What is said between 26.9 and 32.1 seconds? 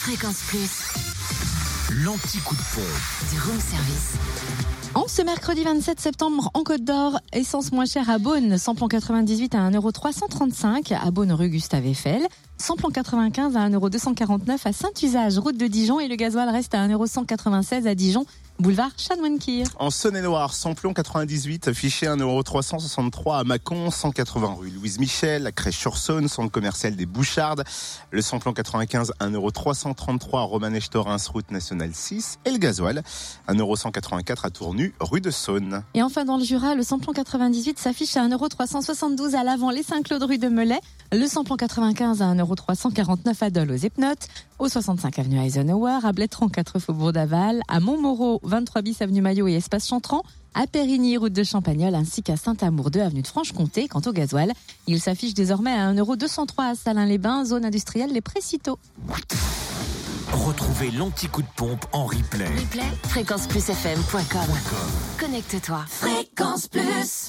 des Bouchardes. Le samplon 95 1,333€ à Romanèche-Torins, route nationale